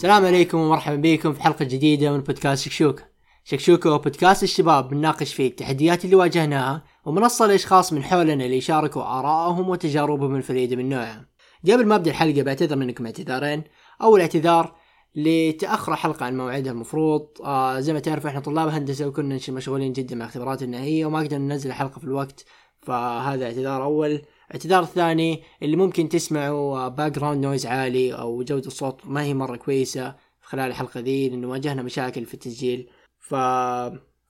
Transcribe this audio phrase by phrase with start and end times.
[0.00, 3.04] السلام عليكم ومرحبا بكم في حلقة جديدة من بودكاست شكشوكة.
[3.44, 9.02] شكشوكة هو بودكاست الشباب بنناقش فيه التحديات اللي واجهناها ومنصة لأشخاص من حولنا اللي يشاركوا
[9.02, 11.28] آرائهم وتجاربهم الفريدة من نوعها
[11.64, 13.64] قبل ما أبدأ الحلقة بعتذر منكم اعتذارين.
[14.02, 14.76] أول اعتذار
[15.14, 17.26] لتأخر حلقة عن موعدها المفروض.
[17.44, 21.44] آه زي ما تعرف إحنا طلاب هندسة وكنا مشغولين جدا مع اختبارات النهائية وما قدرنا
[21.44, 22.44] ننزل الحلقة في الوقت
[22.82, 24.22] فهذا اعتذار أول.
[24.52, 30.16] اعتذار ثاني اللي ممكن تسمعوا background noise عالي أو جودة الصوت ما هي مرة كويسة
[30.40, 32.90] خلال الحلقة ذي لأنه واجهنا مشاكل في التسجيل.
[33.18, 33.34] ف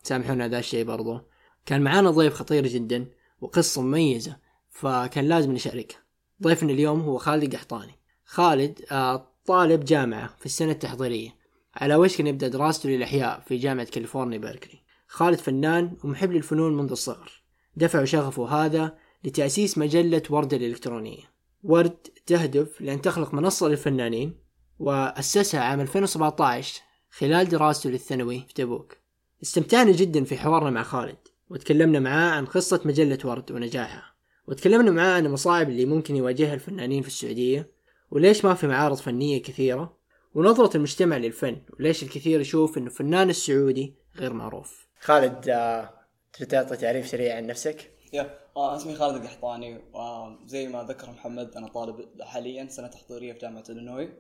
[0.03, 1.21] سامحونا ذا الشيء برضو.
[1.67, 3.07] كان معانا ضيف خطير جدا
[3.41, 4.37] وقصة مميزة
[4.71, 5.99] فكان لازم نشاركها
[6.43, 7.93] ضيفنا اليوم هو خالد قحطاني
[8.25, 11.31] خالد آه، طالب جامعة في السنة التحضيرية.
[11.75, 14.83] على وشك أن يبدأ دراسته للأحياء في جامعة كاليفورنيا بيركلي.
[15.07, 17.43] خالد فنان ومحب للفنون منذ الصغر.
[17.77, 21.31] دفع شغفه هذا لتأسيس مجلة ورد الإلكترونية.
[21.63, 24.35] ورد تهدف لأن تخلق منصة للفنانين
[24.79, 28.97] وأسسها عام 2017 خلال دراسته للثانوي في تبوك.
[29.43, 31.17] استمتعنا جدا في حوارنا مع خالد
[31.51, 34.15] وتكلمنا معاه عن قصة مجلة ورد ونجاحها
[34.47, 37.71] وتكلمنا معاه عن المصاعب اللي ممكن يواجهها الفنانين في السعودية
[38.11, 39.97] وليش ما في معارض فنية كثيرة
[40.35, 44.87] ونظرة المجتمع للفن وليش الكثير يشوف إنه الفنان السعودي غير معروف.
[45.01, 45.91] خالد آه،
[46.33, 51.57] تبي تعطي تعريف سريع عن نفسك؟ يا آه اسمي خالد القحطاني وزي ما ذكر محمد
[51.57, 54.13] أنا طالب حاليا سنة تحضيرية في جامعة إلينوي.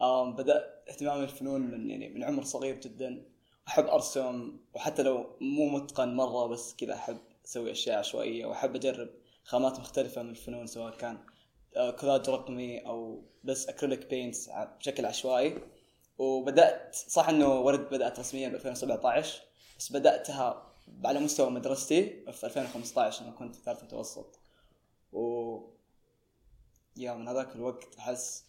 [0.00, 3.22] آه بدات اهتمامي بالفنون من يعني من عمر صغير جدا.
[3.68, 9.08] أحب أرسم وحتى لو مو متقن مرة بس كذا أحب أسوي أشياء عشوائية وأحب أجرب
[9.44, 11.18] خامات مختلفة من الفنون سواء كان
[11.76, 14.50] آه كولاج رقمي أو بس اكريليك بينتس
[14.80, 15.58] بشكل عشوائي.
[16.18, 19.42] وبدأت صح إنه ورد بدأت رسميا ب 2017
[19.78, 20.69] بس بدأتها
[21.04, 24.38] على مستوى مدرستي في 2015 أنا كنت في ثالث متوسط.
[25.12, 25.56] و
[26.96, 28.44] يا من هذاك الوقت أحس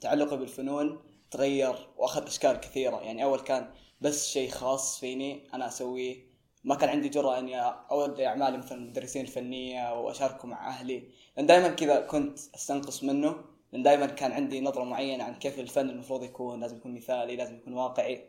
[0.00, 1.00] تعلقي بالفنون
[1.30, 3.00] تغير وأخذ أشكال كثيرة.
[3.00, 3.70] يعني أول كان
[4.00, 6.28] بس شيء خاص فيني أنا أسويه.
[6.64, 11.02] ما كان عندي جرأة إني اودي اعمالي مثلا المدرسين الفنية وأشاركه مع أهلي.
[11.36, 13.44] لأن دائما كذا كنت أستنقص منه.
[13.72, 16.60] لأن دائما كان عندي نظرة معينة عن كيف الفن المفروض يكون.
[16.60, 18.24] لازم يكون مثالي لازم يكون واقعي.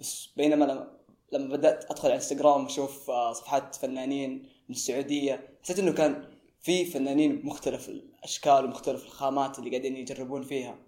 [0.00, 0.88] بس بينما
[1.32, 4.32] لما بدأت أدخل على إنستغرام واشوف آه، صفحات فنانين
[4.68, 6.24] من السعودية حسيت إنه كان
[6.60, 10.78] في فنانين مختلف الأشكال ومختلف الخامات اللي قاعدين يجربون فيها.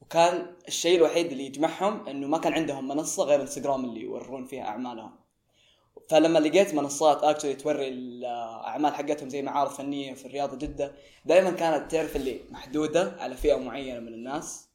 [0.00, 4.64] وكان الشيء الوحيد اللي يجمعهم إنه ما كان عندهم منصة غير إنستغرام اللي يورون فيها
[4.64, 5.16] أعمالهم.
[6.08, 10.92] فلما لقيت منصات اكشلي توري الأعمال حقتهم زي معارض فنية في الرياض وجده
[11.24, 14.68] دائما كانت تعرف اللي محدودة على فئة معينة من الناس.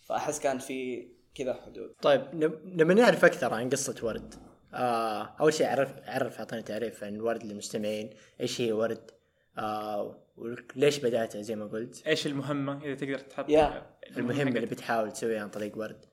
[0.00, 1.94] فأحس كان في كذا حدود.
[2.02, 2.22] طيب
[2.64, 4.34] لما نعرف أكثر عن قصة ورد.
[4.74, 8.10] آه أول شيء عرف عرف اعطينا تعريف عن ورد للمستمعين.
[8.40, 9.10] إيش هي ورد؟
[9.58, 14.16] آه وليش بدأتها زي ما قلت؟ إيش المهمة؟ إذا تقدر تحط yeah.
[14.16, 16.04] المهمة اللي بتحاول تسويها عن طريق ورد.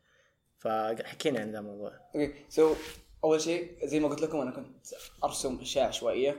[0.57, 1.91] فحكينا عن ذا الموضوع.
[2.15, 2.33] Okay.
[2.49, 2.75] So
[3.23, 4.87] أول شيء زي ما قلت لكم أنا كنت
[5.23, 6.31] أرسم أشياء عشوائية.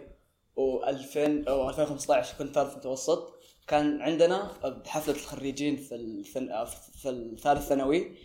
[0.56, 3.34] و2000 أو 2015 كنت ثالث متوسط.
[3.66, 4.50] كان عندنا
[4.84, 6.64] بحفلة الخريجين في الثن...
[7.02, 8.16] في الثالث ثانوي.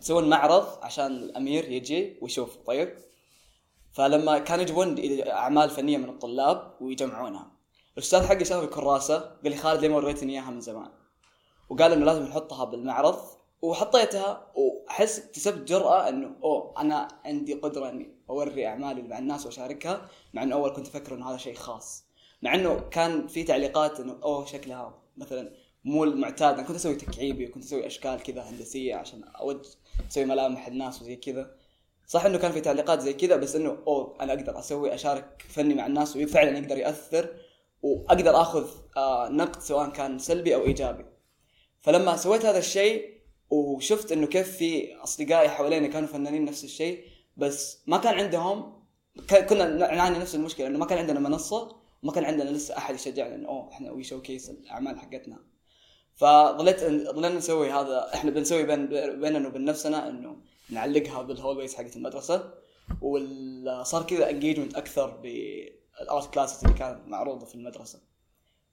[0.00, 2.96] تسوون معرض عشان الأمير يجي ويشوف طيب؟
[3.92, 7.50] فلما كانوا يجيبون أعمال فنية من الطلاب ويجمعونها.
[7.98, 10.90] الأستاذ حقي شافه الكراسه قال لي خالد ليه ما وريتني إياها من زمان؟
[11.68, 13.18] وقال إنه لازم نحطها بالمعرض.
[13.62, 20.08] وحطيتها وأحس اكتسبت جرأة إنه أوه أنا عندي قدرة إني أوري أعمالي مع الناس وأشاركها
[20.34, 22.04] مع إنه أول كنت أفكر إنه هذا شيء خاص.
[22.42, 25.52] مع إنه كان في تعليقات إنه أوه شكلها مثلا
[25.84, 26.54] مو المعتاد.
[26.54, 29.68] أنا كنت أسوي تكعيبي وكنت أسوي أشكال كذا هندسية عشان اوجه
[30.10, 31.54] أسوي ملامح الناس وزي كذا.
[32.06, 35.74] صح إنه كان في تعليقات زي كذا بس إنه أوه أنا أقدر أسوي أشارك فني
[35.74, 37.36] مع الناس وفعلا يقدر يأثر
[37.82, 41.04] وأقدر آخذ آه نقد سواء كان سلبي أو إيجابي.
[41.80, 47.04] فلما سويت هذا الشيء وشفت إنه كيف في أصدقائي حواليني كانوا فنانين نفس الشيء
[47.36, 48.82] بس ما كان عندهم
[49.48, 53.34] كنا نعاني نفس المشكلة إنه ما كان عندنا منصة وما كان عندنا لسه أحد يشجعنا
[53.34, 55.51] إنه أوه إحنا we showcase الأعمال حقتنا.
[56.14, 58.86] فظليت ظلينا نسوي هذا إحنا بنسوي بين
[59.20, 60.36] بيننا وبين نفسنا إنه
[60.70, 62.54] نعلقها بال hallways حقت المدرسة
[63.00, 68.00] وصار كذا engagement أكثر بال art classes اللي كانت معروضة في المدرسة.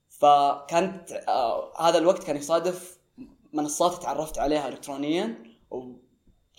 [0.10, 2.98] فكانت آه هذا الوقت كان يصادف
[3.54, 5.44] منصات تعرفت عليها الكترونيا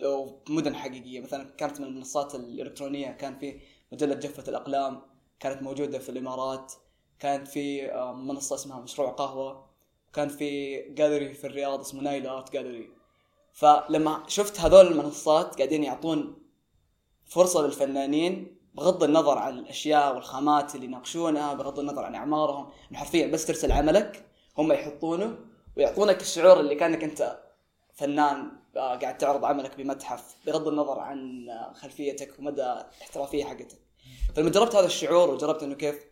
[0.03, 1.21] ومدن حقيقية.
[1.21, 3.61] مثلا كانت من المنصات الإلكترونية كان في
[3.93, 5.03] مجلة جفة الأقلام
[5.41, 6.73] كانت موجودة في الإمارات
[7.19, 9.70] كانت في آه، منصة اسمها مشروع قهوة.
[10.13, 12.91] كان في جاليري في الرياض اسمه نايل ارت جاليري
[13.53, 16.43] فلما شفت هذول المنصات قاعدين يعطون
[17.27, 23.47] فرصة للفنانين بغض النظر عن الأشياء والخامات اللي يناقشونها بغض النظر عن أعمارهم حرفيا بس
[23.47, 24.25] ترسل عملك
[24.59, 25.39] هم يحطونه
[25.77, 27.41] ويعطونك الشعور اللي كأنك أنت
[27.95, 33.79] فنان آه، قاعد تعرض عملك بمتحف بغض النظر عن آه، خلفيتك ومدى الاحترافيه حقتك.
[34.37, 36.05] فلما جربت هذا الشعور وجربت إنه كيف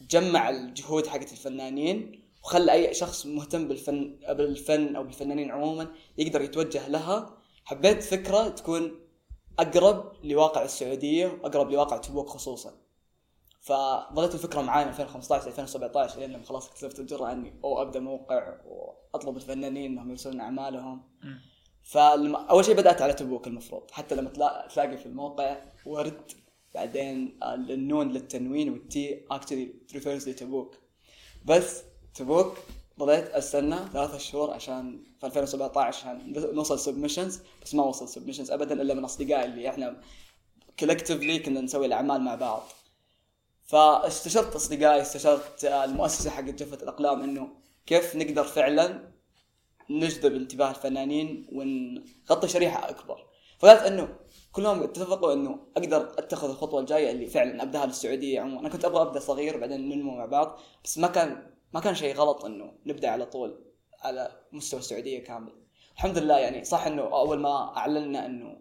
[0.00, 5.88] جمع الجهود حقت الفنانين وخلى أي شخص مهتم بالفن بالفن أو بالفنانين عموما
[6.18, 7.38] يقدر يتوجه لها.
[7.64, 9.00] حبيت فكرة تكون
[9.58, 12.74] أقرب لواقع السعودية وأقرب لواقع تبوك خصوصا.
[13.60, 18.60] فظلت الفكرة معاي من 2015 2017 لين لما خلاص اكتسبت الجرأة إني أو أبدأ موقع
[18.66, 21.02] وأطلب الفنانين إنهم يرسلون أعمالهم.
[21.82, 23.90] فلما أول شيء بدأت على تبوك المفروض.
[23.90, 24.30] حتى لما
[24.74, 26.32] تلاقي في الموقع ورد
[26.74, 30.78] بعدين النون للتنوين والتي اكشلي ريفيرز لتبوك
[31.44, 31.82] بس
[32.14, 32.56] تبوك
[32.98, 38.82] ضليت أستنى ثلاثة شهور عشان في 2017 عشان نوصل سبمشنز بس ما وصل سبمشنز ابدا
[38.82, 40.00] إلا من أصدقائي اللي إحنا
[40.80, 42.62] كولكتفلي كنا نسوي الأعمال مع بعض.
[43.64, 47.48] فاستشرت أصدقائي استشرت المؤسسة حقت جفه الأقلام إنه
[47.86, 49.12] كيف نقدر فعلا
[49.90, 53.26] نجذب انتباه الفنانين ونغطي شريحة أكبر.
[53.58, 54.16] فقالت إنه
[54.52, 58.60] كلهم اتفقوا إنه أقدر أتخذ الخطوة الجاية اللي فعلا أبداها للسعوديه عموما.
[58.60, 62.14] أنا كنت أبغى أبدأ صغير بعدين ننمو مع بعض بس ما كان ما كان شيء
[62.14, 63.60] غلط إنه نبدأ على طول
[64.02, 65.52] على مستوى السعودية كامل.
[65.94, 68.56] الحمد لله يعني صح إنه أول ما اعلنا إنه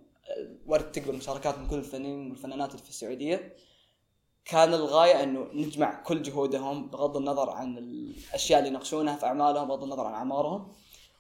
[0.68, 3.56] ورد تقبل مشاركات من كل الفنانين والفنانات اللي في السعودية
[4.46, 9.84] كان الغاية إنه نجمع كل جهودهم بغض النظر عن الأشياء اللي يناقشونها في أعمالهم بغض
[9.84, 10.74] النظر عن أعمارهم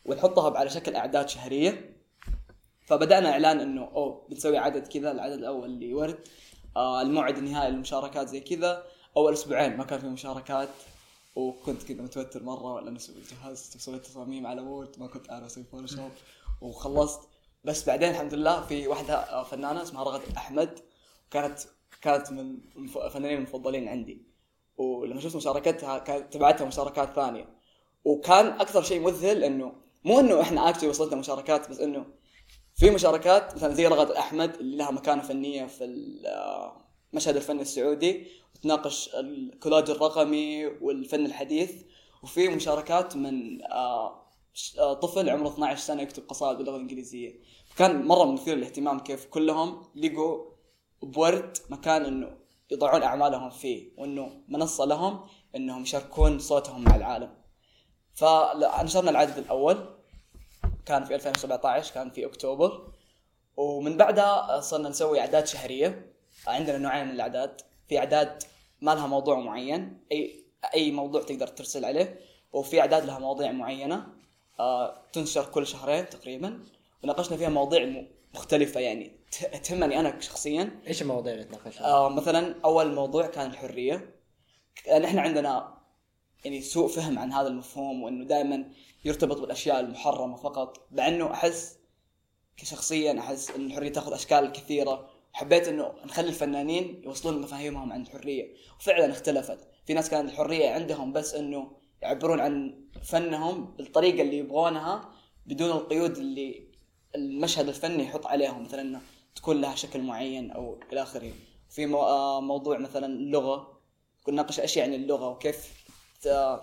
[0.05, 1.95] ونحطها على شكل أعداد شهرية.
[2.85, 6.19] فبدأنا إعلان إنه أوه بنسوي عدد كذا العدد الأول اللي ورد
[6.75, 8.83] آه الموعد النهائي للمشاركات زي كذا
[9.17, 10.69] أول أسبوعين ما كان في مشاركات.
[11.35, 12.97] وكنت كذا متوتر مرة ولا
[13.31, 16.11] جهزت وسويت تصاميم على Word ما كنت اعرف أسوي Photoshop
[16.62, 17.30] وخلصت.
[17.63, 20.80] بس بعدين الحمد لله في واحدة فنانة اسمها رغد أحمد.
[21.31, 21.59] كانت
[22.01, 24.25] كانت من الفنانين المفضلين عندي.
[24.77, 27.50] ولما شفت مشاركتها كانت تبعتها مشاركات ثانية.
[28.06, 32.06] وكان أكثر شيء مذهل إنه مو إنه إحنا actually وصلتنا مشاركات بس إنه
[32.75, 35.86] في مشاركات مثلا زي رغد أحمد اللي لها مكانة فنية في
[37.13, 41.83] المشهد الفني السعودي وتناقش الكولاج الرقمي والفن الحديث.
[42.24, 44.30] وفي مشاركات من آه،
[44.80, 47.39] آه، طفل عمره 12 سنة يكتب قصائد باللغة الإنجليزية.
[47.77, 50.45] كان مرة مثير للاهتمام كيف كلهم لقوا
[51.04, 52.38] بورد مكان إنه
[52.71, 55.25] يضعون أعمالهم فيه وإنه منصة لهم
[55.56, 57.33] إنهم يشاركون صوتهم مع العالم.
[58.13, 59.98] فنشرنا العدد الأول.
[60.86, 62.94] كان في 2017 كان في أكتوبر.
[63.57, 66.12] ومن بعدها صرنا نسوي أعداد شهرية.
[66.47, 67.61] عندنا نوعين من الأعداد.
[67.89, 68.43] في أعداد
[68.81, 70.43] ما لها موضوع معين أي
[70.73, 72.19] أي موضوع تقدر ترسل عليه
[72.53, 74.07] وفي أعداد لها مواضيع معينة
[74.59, 76.63] آه تنشر كل شهرين تقريبا.
[77.03, 78.03] وناقشنا فيها مواضيع
[78.33, 79.11] مختلفة يعني.
[79.63, 80.81] تهمني أنا شخصيا.
[80.87, 84.15] إيش المواضيع اللي تناقشها؟ آه مثلا أول موضوع كان الحرية.
[84.99, 85.77] نحن عندنا
[86.45, 88.69] يعني سوء فهم عن هذا المفهوم وإنه دائما
[89.05, 90.87] يرتبط بالأشياء المحرمة فقط.
[90.91, 91.77] مع إنه أحس
[92.57, 95.09] كشخصيا أحس إن الحرية تأخذ أشكال كثيرة.
[95.33, 98.53] حبيت إنه نخلي الفنانين يوصلون مفاهيمهم عن الحرية.
[98.80, 99.68] وفعلا اختلفت.
[99.85, 101.71] في ناس كانت الحرية عندهم بس إنه
[102.01, 105.09] يعبرون عن فنهم بالطريقة اللي يبغونها
[105.45, 106.68] بدون القيود اللي
[107.15, 109.01] المشهد الفني يحط عليهم مثلا إنه
[109.35, 111.31] تكون لها شكل معين أو إلى آخره.
[111.69, 113.79] في آه، موضوع مثلا اللغة.
[114.24, 115.84] كنا نناقش أشياء عن اللغة وكيف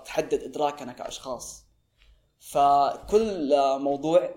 [0.05, 1.65] تحدد ادراكنا كأشخاص.
[2.41, 4.35] فكل موضوع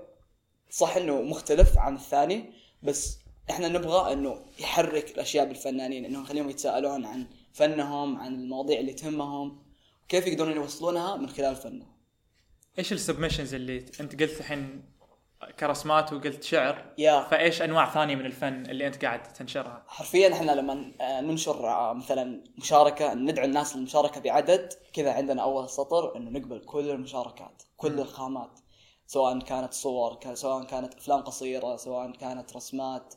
[0.70, 2.54] صح إنه مختلف عن الثاني
[2.84, 8.94] بس إحنا نبغى إنه يحرك الأشياء بالفنانين انه نخليهم يتساءلون عن فنهم عن المواضيع اللي
[8.94, 9.64] تهمهم.
[10.10, 11.94] كيف يقدرون يوصلونها؟ من خلال فنهم.
[12.80, 14.84] إيش السبمشنز اللي أنت قلت الحين
[15.60, 17.30] كرسمات وقلت شعر yeah.
[17.32, 22.44] فإيش أنواع ثانية من الفن اللي أنت قاعد تنشرها؟ حرفيا إحنا لما ننشر آه، مثلا
[22.58, 28.60] مشاركة ندعو الناس للمشاركة بعدد كذا عندنا أول سطر إنه نقبل كل المشاركات كل الخامات
[29.08, 33.14] سواء كانت صور سواء كانت أفلام قصيرة سواء كانت رسمات.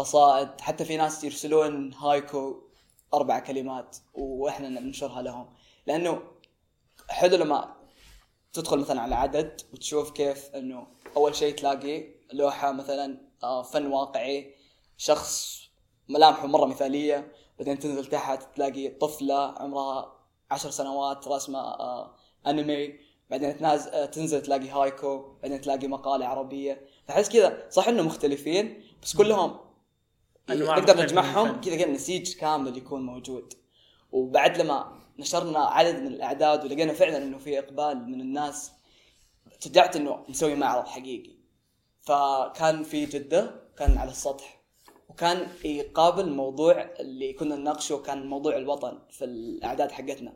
[0.00, 2.62] قصائد حتى في ناس يرسلون هايكو
[3.14, 5.54] أربع كلمات وإحنا ننشرها لهم.
[5.86, 6.22] لأنه
[7.08, 7.76] حلو لما
[8.52, 14.54] تدخل مثلا على عدد وتشوف كيف إنه أول شيء تلاقي لوحة مثلا آه، فن واقعي
[14.96, 15.60] شخص
[16.08, 20.16] ملامحه مرة مثالية بعدين تنزل تحت تلاقي طفلة عمرها
[20.50, 22.14] عشر سنوات رسمه آه،
[22.46, 22.94] أنمي
[23.30, 26.86] بعدين تناز آه، تنزل تلاقي هايكو بعدين تلاقي مقالة عربية.
[27.08, 29.69] فحس كذا صح إنه مختلفين بس كلهم
[30.78, 33.52] نقدر نجمعهم كذا كذا نسيج كامل يكون موجود.
[34.12, 38.72] وبعد لما نشرنا عدد من الأعداد ولقينا فعلا إنه في إقبال من الناس
[39.60, 41.30] تشجعت إنه نسوي معرض حقيقي.
[42.00, 44.60] فكان في جدة كان على السطح
[45.08, 50.32] وكان يقابل موضوع اللي كنا نناقشه كان موضوع الوطن في الأعداد حقتنا.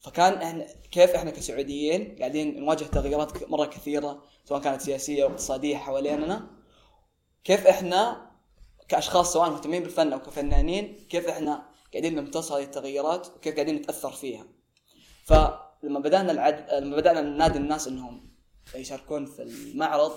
[0.00, 5.28] فكان إحنا كيف إحنا كسعوديين قاعدين نواجه تغيرات ك- مرة كثيرة سواء كانت سياسية أو
[5.28, 6.50] اقتصادية حواليننا
[7.44, 8.30] كيف إحنا
[8.88, 11.62] كأشخاص سواء مهتمين بالفن أو كفنانين كيف إحنا
[11.92, 14.46] قاعدين نمتص هذه التغيرات وكيف قاعدين نتأثر فيها.
[15.24, 16.70] فلما بدأنا العد...
[16.72, 18.30] لما بدأنا ننادي الناس إنهم
[18.74, 20.12] يشاركون في المعرض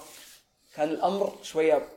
[0.76, 1.90] كان الأمر شوية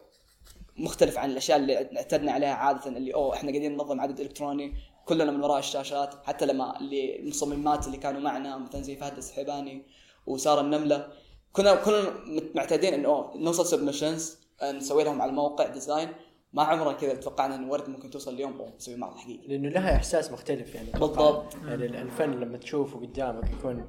[0.77, 4.75] مختلف عن الأشياء اللي اعتدنا عليها عادة اللي أوه إحنا قاعدين ننظم عدد إلكتروني
[5.05, 9.87] كلنا من وراء الشاشات حتى لما اللي المصممات اللي كانوا معنا مثلا زي فهد السحيباني
[10.27, 11.13] وسارة النملة
[11.53, 12.15] كنا كنا
[12.55, 16.13] معتادين إنه نوصل submissions نسوي لهم على الموقع design
[16.53, 19.97] ما عمرنا كذا توقعنا إن ورد ممكن توصل اليوم اوه نسوي معرض حقيقي لأنه لها
[19.97, 21.55] إحساس مختلف يعني بالضبط.
[21.55, 23.89] يعني الفن لما تشوفه قدامك يكون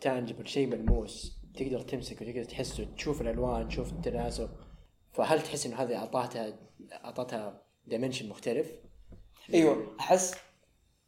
[0.00, 4.50] tangible شيء ملموس تقدر تمسكه تقدر تحسه تشوف الألوان تشوف التناسق
[5.12, 6.58] فهل تحس إنه هذه اعطتها
[6.92, 8.70] اعطتها dimension مختلف؟
[9.54, 10.34] أيوه أحس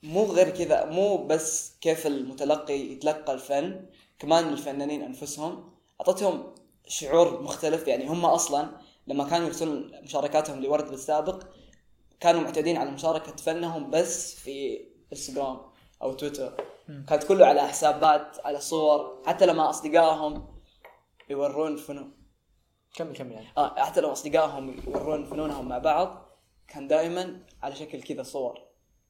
[0.02, 3.86] مو غير كذا مو بس كيف المتلقي يتلقى الفن
[4.18, 5.70] كمان الفنانين أنفسهم
[6.00, 6.54] أعطتهم
[6.86, 8.70] شعور مختلف يعني هم أصلا
[9.06, 11.44] لما كانوا يرسلون مشاركاتهم لورد بالسابق
[12.20, 15.60] كانوا معتادين على مشاركة فنهم بس في إنستغرام
[16.02, 16.64] أو تويتر.
[17.08, 20.48] كانت كله على حسابات على صور حتى لما أصدقائهم
[21.30, 22.12] يورون فنون
[22.94, 23.46] كمل كمل يعني.
[23.58, 26.28] آه حتى لو أصدقائهم يورون فنونهم مع بعض
[26.68, 28.60] كان دائما على شكل كذا صور.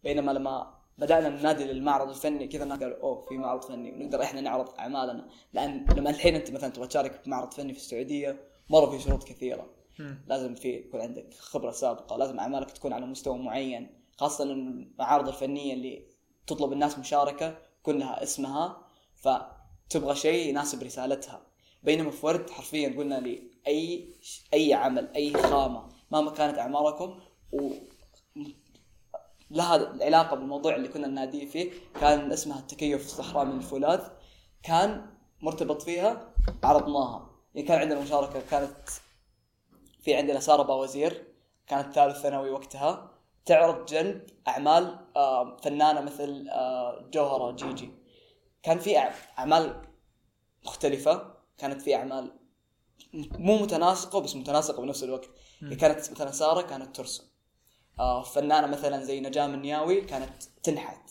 [0.02, 3.92] بينما لما بدأنا ننادي للمعرض الفني كذا الناس قالوا أوه في معرض فني.
[3.92, 5.28] ونقدر إحنا نعرض أعمالنا.
[5.52, 9.24] لأن لما الحين أنت مثلا تبغى تشارك في معرض فني في السعودية مره في شروط
[9.24, 9.81] كثيرة.
[10.26, 15.74] لازم في يكون عندك خبرة سابقة لازم أعمالك تكون على مستوى معين خاصة المعارض الفنية
[15.74, 16.06] اللي
[16.46, 21.42] تطلب الناس مشاركة كلها اسمها فتبغى شيء يناسب رسالتها.
[21.82, 24.14] بينما في ورد حرفيا قلنا لي أي
[24.54, 27.20] أي عمل أي خامة مهما كانت أعماركم
[27.52, 27.70] و
[29.50, 34.00] لها العلاقه بالموضوع اللي كنا نناديه فيه كان اسمها التكيف في الصحراء من الفولاذ
[34.62, 35.06] كان
[35.40, 37.30] مرتبط فيها عرضناها.
[37.54, 38.88] يعني كان عندنا مشاركة كانت
[40.02, 41.26] في عندنا سارة باوزير
[41.66, 43.10] كانت ثالث ثانوي وقتها.
[43.46, 44.98] تعرض جنب أعمال
[45.62, 46.48] فنانة مثل
[47.10, 47.90] جوهرة جيجي.
[48.62, 48.98] كان في
[49.38, 49.82] أعمال
[50.66, 51.34] مختلفة.
[51.58, 52.32] كانت في أعمال
[53.14, 55.30] مو متناسقة بس متناسقة بنفس الوقت.
[55.62, 57.24] يعني كانت مثلا سارة كانت ترسم.
[58.34, 61.10] فنانة مثلا زي نجاة النياوي كانت تنحت.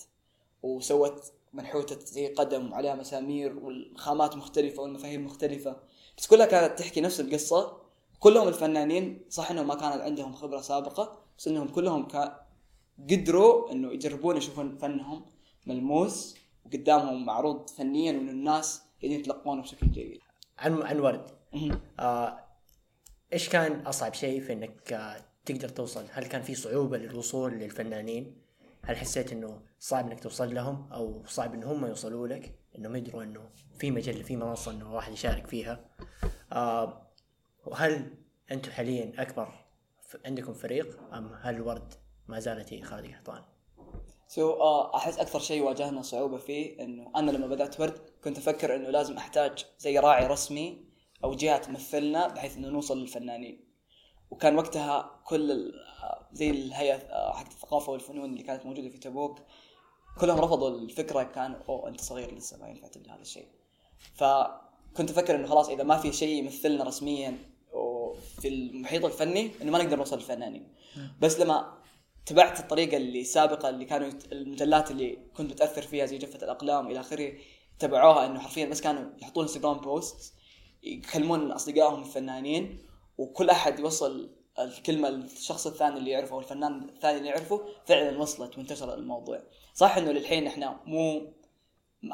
[0.64, 5.76] وسوت منحوتة زي قدم وعليها مسامير والخامات مختلفة والمفاهيم مختلفة.
[6.18, 7.81] بس كلها كانت تحكي نفس القصة.
[8.22, 12.32] كلهم الفنانين صح انهم ما كانت عندهم خبرة سابقة بس إنهم كلهم كان
[13.10, 15.26] قدروا إنه يجربون يشوفون فنهم
[15.68, 16.36] ملموس
[16.66, 20.20] وقدامهم معروض فنيا وان الناس قاعدين يتلقونه بشكل جيد.
[20.60, 21.32] عن عن ورد.
[22.00, 22.40] آه
[23.34, 28.36] إيش كان أصعب شيء في إنك آه تقدر توصل؟ هل كان في صعوبة للوصول للفنانين؟
[28.84, 33.24] هل حسيت إنه صعب إنك توصل لهم أو صعب إن هم يوصلوا لك؟ انهم يدروا
[33.24, 33.50] إنه
[33.80, 35.86] في مجلة في منصة إنه واحد يشارك فيها؟
[36.54, 37.11] آه
[37.66, 38.18] وهل
[38.52, 39.54] أنتم حاليا أكبر
[40.26, 41.94] عندكم فريق أم هل ورد
[42.28, 43.44] ما زالت هي خالد قحطان؟
[44.28, 48.76] سو آه أحس أكثر شيء واجهنا صعوبة فيه إنه أنا لما بدأت ورد كنت أفكر
[48.76, 50.86] إنه لازم أحتاج زي راعي رسمي
[51.24, 53.72] أو جهة تمثلنا بحيث إنه نوصل للفنانين
[54.32, 55.52] وكان وقتها كل
[56.04, 59.40] آه، زي الهيئة آه، حقت الثقافة والفنون اللي كانت موجودة في تبوك
[60.20, 63.48] كلهم رفضوا الفكرة كان اوه أنت صغير لسه ما ينفع تبدأ هذا الشيء
[64.14, 67.51] فكنت أفكر إنه خلاص إذا ما في شيء يمثلنا رسميا
[68.14, 70.68] في المحيط الفني إنه ما نقدر نوصل للفنانين.
[71.22, 71.78] بس لما
[72.26, 77.00] تبعت الطريقة اللي سابقة اللي كانوا المجلات اللي كنت متأثر فيها زي جفة الأقلام إلى
[77.00, 77.34] آخره
[77.80, 80.34] تبعوها إنه حرفيا بس كانوا يحطون انستغرام بوست
[80.84, 82.80] يكلمون أصدقائهم الفنانين
[83.18, 88.58] وكل أحد يوصل الكلمة للشخص الثاني اللي يعرفه أو الفنان الثاني اللي يعرفه فعلا وصلت
[88.58, 89.44] وانتشر الموضوع.
[89.74, 91.34] صح إنه للحين إحنا مو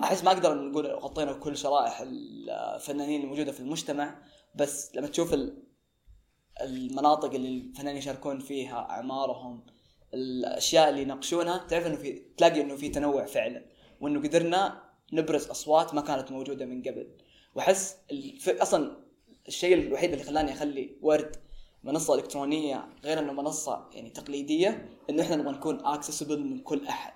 [0.04, 4.16] أحس ما أقدر نقول غطينا كل شرائح الفنانين الموجودة في المجتمع
[4.56, 5.63] بس لما تشوف ال-
[6.62, 9.64] المناطق اللي الفنانين يشاركون فيها أعمارهم
[10.14, 13.66] الأشياء اللي يناقشونها تعرف إنه في تلاقي إنه في تنوع فعلا
[14.02, 14.84] وإنه قدرنا
[15.14, 17.08] نبرز أصوات ما كانت موجودة من قبل.
[17.56, 18.50] وأحس الف...
[18.50, 18.98] أصلا
[19.48, 21.36] الشيء الوحيد اللي خلاني أخلي ورد
[21.84, 27.14] منصة إلكترونية غير إنه منصة يعني تقليدية إنه إحنا نبغى نكون اكسسبل من كل أحد.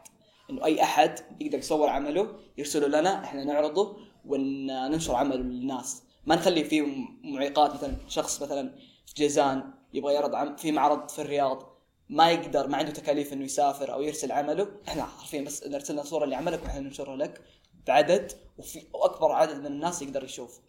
[0.49, 6.03] إنه أي أحد يقدر يصور عمله يرسله لنا إحنا نعرضه وننشر عمله للناس.
[6.25, 6.85] ما نخلي فيه
[7.23, 11.71] معيقات مثلا شخص مثلا في جيزان يبغى يعرض في معرض في الرياض
[12.11, 14.67] ما يقدر ما عنده تكاليف إنه يسافر أو يرسل عمله.
[14.87, 17.41] إحنا حرفيا بس نرسل لنا صورة لعملك وإحنا ننشرها لك
[17.87, 20.59] بعدد وفي واكبر عدد من الناس يقدر يشوف.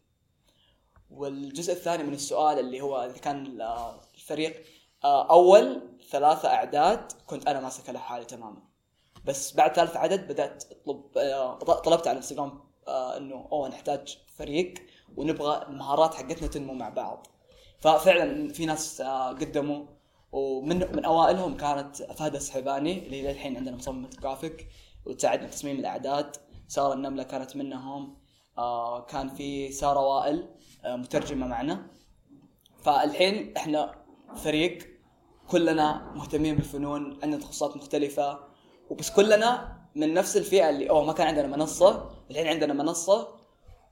[1.11, 3.61] والجزء الثاني من السؤال اللي هو إذا كان
[4.15, 4.63] الفريق
[5.05, 8.63] آه، أول ثلاثة أعداد كنت أنا ماسكها لحالي تماما.
[9.25, 14.75] بس بعد ثالث عدد بدأت أطلب آه، طلبت على الانستغرام آه، إنه أوه نحتاج فريق
[15.17, 17.27] ونبغى المهارات حقتنا تنمو مع بعض.
[17.83, 19.87] ففعلا في ناس آه، قدموا
[20.33, 24.69] ومن من أوائلهم كانت فهد السحباني اللي للحين عندنا مصممه جرافيك
[25.07, 26.37] وتساعدنا في تصميم الأعداد.
[26.69, 28.17] سارة النملة كانت منهم
[28.59, 30.49] آه كان في سارة وائل
[30.85, 31.87] آه مترجمة معنا.
[32.83, 33.95] فالحين إحنا
[34.37, 34.79] فريق
[35.49, 38.39] كلنا مهتمين بالفنون عندنا تخصصات مختلفة
[38.91, 42.11] وبس كلنا من نفس الفئة اللي أوه ما كان عندنا منصة.
[42.31, 43.29] الحين عندنا منصة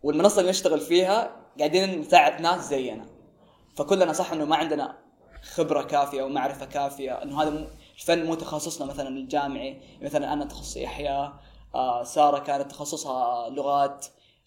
[0.02, 3.19] والمنصة اللي نشتغل فيها قاعدين نساعد ناس زينا.
[3.76, 4.98] فكلنا صح إنه ما عندنا
[5.42, 11.32] خبرة كافية ومعرفه كافية إنه هذا الفن مو تخصصنا مثلا الجامعي مثلا أنا تخصصي إحياء
[11.74, 14.06] آه سارة كانت تخصصها لغات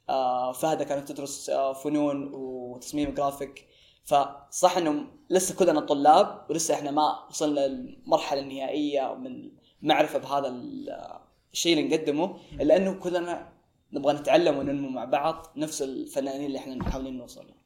[0.09, 3.67] آه فهده كانت تدرس آه فنون وتصميم جرافيك
[4.05, 9.51] فصح إنه لسه كلنا طلاب ولسه إحنا ما وصلنا للمرحلة النهائية من
[9.81, 11.19] معرفة بهذا ال-
[11.53, 13.53] الشيء اللي نقدمه إلا إنه كلنا
[13.93, 17.57] نبغى نتعلم وننمو مع بعض نفس الفنانين اللي إحنا محاولين نوصل لهم.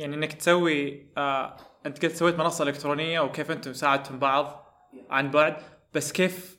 [0.00, 4.66] يعني إنك تسوي آه أنت قلت سويت منصة إلكترونية وكيف أنتم ساعدتم بعض
[5.10, 5.56] عن بعد
[5.94, 6.58] بس كيف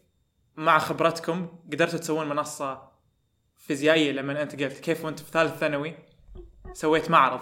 [0.56, 2.92] مع خبرتكم قدرتوا تسوون منصة
[3.58, 5.96] فيزيائية لما أنت قلت؟ كيف وأنت في ثالث ثانوي
[6.74, 7.42] سويت معرض؟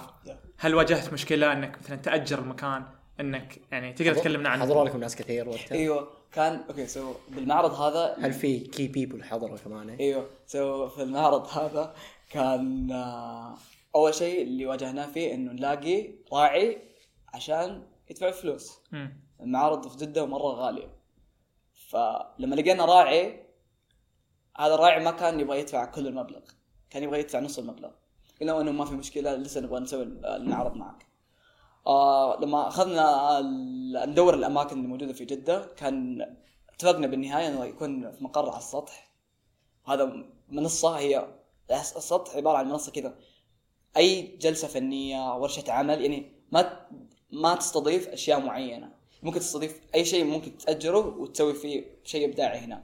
[0.58, 2.84] هل واجهت مشكلة إنك مثلا تأجر المكان؟
[3.20, 4.63] إنك يعني تقدر تكلمنا عنه.
[4.63, 5.75] حضروا لكم ناس كثير وقتها.
[5.75, 11.03] إيوه كان okay so بالمعرض هذا هل في key people حضروا كمان؟ إيوه so في
[11.03, 11.94] المعرض هذا
[12.29, 13.58] كان آه،
[13.96, 16.81] أول شيء اللي واجهناه فيه إنه نلاقي راعي
[17.34, 18.79] عشان يدفع فلوس.
[19.41, 20.96] المعارض في جدة مرة غالية.
[21.89, 23.46] فلما لقينا راعي
[24.58, 26.41] هذا الراعي ما كان يبغى يدفع كل المبلغ
[26.89, 27.91] كان يبغى يدفع نص المبلغ.
[28.41, 31.05] قلنا إنه ما في مشكلة لسه نبغى نسوي المعرض معك.
[31.88, 33.39] آه لما أخذنا
[34.05, 36.25] ندور الأماكن اللي موجودة في جدة كان
[36.69, 39.12] اتفقنا بالنهاية إنه يكون في مقر على السطح.
[39.86, 41.27] هذا منصة هي
[41.72, 43.16] السطح عبارة عن منصة كذا.
[43.97, 46.87] أي جلسة فنية ورشة عمل يعني ما
[47.31, 48.91] ما تستضيف أشياء معينة.
[49.23, 52.83] ممكن تستضيف أي شيء ممكن تأجره وتسوي فيه شيء إبداعي هناك.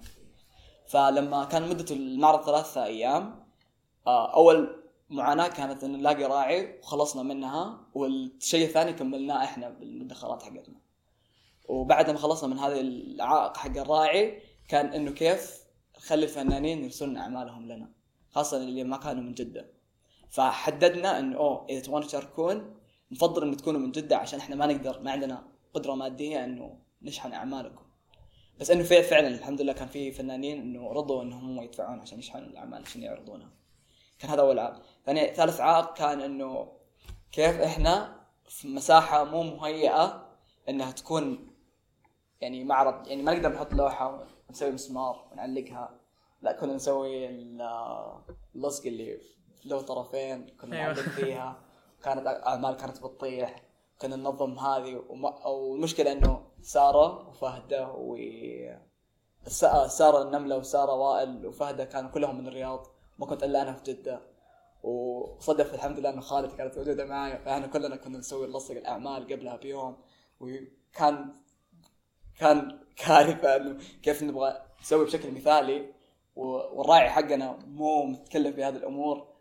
[0.87, 3.45] فلما كان مدة المعرض ثلاثة أيام
[4.07, 10.79] آه، أول معاناة كانت إن نلاقي راعي وخلصنا منها والشيء الثاني كملناه إحنا بالمدخرات حقتنا.
[11.69, 15.65] وبعد ما خلصنا من هذه العائق حق الراعي كان إنه كيف
[15.97, 17.89] نخلي الفنانين يرسلون أعمالهم لنا
[18.31, 19.74] خاصة اللي ما كانوا من جدة.
[20.36, 22.76] فحددنا إنه أوه إذا تبغون تشاركون
[23.12, 27.34] نفضل إن تكونوا من جدة عشان إحنا ما نقدر ما عندنا قدرة مادية إنه نشحن
[27.34, 27.86] أعمالكم.
[28.60, 32.19] بس إنه فعلا فعلا الحمد لله كان في فنانين إنه رضوا إنهم هم يدفعون عشان
[32.19, 33.50] يشحنوا الأعمال عشان يعرضونها.
[34.19, 36.71] كان هذا أول عائق ثاني ثالث عائق كان إنه
[37.32, 40.30] كيف إحنا في مساحة مو مهيئة
[40.69, 41.48] إنها تكون
[42.41, 46.00] يعني معرض يعني ما نقدر نحط لوحة ونسوي مسمار ونعلقها.
[46.41, 47.62] لا كنا نسوي ال-
[48.56, 49.17] اللصق اللي
[49.65, 50.93] له طرفين كنا أيوة.
[50.93, 51.62] نعلق فيها.
[52.04, 53.56] كانت أعمال كانت بتطيح.
[54.01, 58.17] كنا ننظم هذه وما والمشكلة إنه سارة وفهدة و
[59.88, 62.88] سارة النملة وسارة وائل وفهدة كانوا كلهم من الرياض.
[63.19, 64.21] ما كنت إلا أنا في جدة.
[64.84, 69.56] وصدف الحمد لله إنه خالد كانت موجودة معي فإحنا كلنا كنا نسوي نلصق الأعمال قبلها
[69.56, 69.97] بيوم.
[70.39, 71.34] وكان
[72.39, 75.93] كان كارثة إنه كيف نبغى نسوي بشكل مثالي.
[76.36, 79.35] والراعي حقنا مو متكلم في هذه الأمور.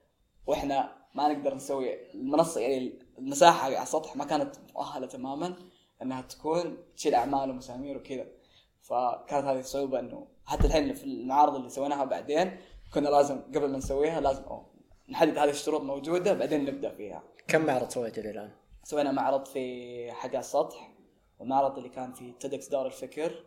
[0.46, 5.56] وإحنا ما نقدر نسوي المنصة يعني المساحة على السطح ما كانت مؤهلة تماما
[6.02, 8.26] إنها تكون تشيل أعمال ومسامير وكذا.
[8.80, 12.56] فكانت هذه الصعوبة إنه حتى الحين في المعارض اللي سويناها بعدين
[12.94, 14.66] كنا لازم قبل ما نسويها لازم أوه
[15.08, 17.22] نحدد هذه الشروط موجودة بعدين نبدأ فيها.
[17.48, 18.50] كم معرض سويته إلى الآن؟
[18.84, 20.94] سوينا معرض في حق السطح
[21.38, 23.44] ومعرض اللي كان في تدكس دار الفكر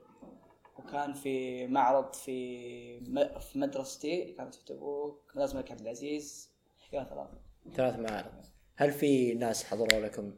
[0.79, 2.99] وكان في معرض في
[3.39, 6.56] في مدرستي اللي كانت في تبوك مدرسة الملك عبد العزيز.
[6.93, 7.29] يا ثلاثة
[7.75, 8.31] ثلاث معارض.
[8.75, 10.33] هل في ناس حضروا لكم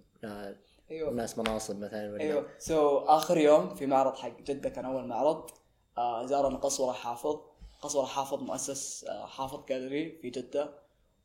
[0.91, 1.11] أيوه.
[1.13, 2.47] ناس مناصب مثلا ولا؟ أيوه.
[2.57, 5.49] so آخر يوم في معرض حق جدة كان أول معرض.
[5.97, 7.39] آه زارنا قسورة حافظ.
[7.81, 10.79] قسورة حافظ مؤسس آه حافظ جاليري في جدة.